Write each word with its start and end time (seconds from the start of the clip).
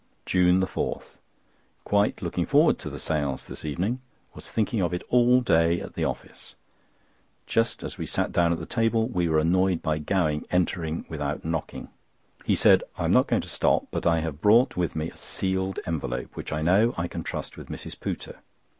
JUNE 0.25 0.59
4.—Quite 0.61 2.23
looking 2.23 2.47
forward 2.47 2.79
to 2.79 2.89
the 2.89 2.97
séance 2.97 3.45
this 3.45 3.63
evening. 3.63 4.01
Was 4.33 4.51
thinking 4.51 4.81
of 4.81 4.95
it 4.95 5.03
all 5.09 5.41
the 5.41 5.43
day 5.53 5.79
at 5.79 5.93
the 5.93 6.05
office. 6.05 6.55
Just 7.45 7.83
as 7.83 7.99
we 7.99 8.07
sat 8.07 8.31
down 8.31 8.51
at 8.51 8.57
the 8.57 8.65
table 8.65 9.07
we 9.07 9.29
were 9.29 9.37
annoyed 9.37 9.83
by 9.83 9.99
Gowing 9.99 10.43
entering 10.49 11.05
without 11.07 11.45
knocking. 11.45 11.87
He 12.45 12.55
said: 12.55 12.81
"I 12.97 13.05
am 13.05 13.11
not 13.11 13.27
going 13.27 13.43
to 13.43 13.47
stop, 13.47 13.89
but 13.91 14.07
I 14.07 14.21
have 14.21 14.41
brought 14.41 14.75
with 14.75 14.95
me 14.95 15.11
a 15.11 15.15
sealed 15.15 15.77
envelope, 15.85 16.35
which 16.35 16.51
I 16.51 16.63
know 16.63 16.95
I 16.97 17.07
can 17.07 17.21
trust 17.21 17.55
with 17.55 17.69
Mrs. 17.69 17.95
Pooter. 17.99 18.37